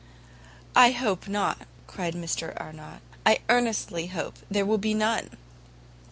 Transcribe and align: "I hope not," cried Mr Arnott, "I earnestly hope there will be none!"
"I 0.75 0.93
hope 0.93 1.27
not," 1.27 1.59
cried 1.85 2.15
Mr 2.15 2.59
Arnott, 2.59 3.01
"I 3.23 3.37
earnestly 3.49 4.07
hope 4.07 4.37
there 4.49 4.65
will 4.65 4.79
be 4.79 4.95
none!" 4.95 5.29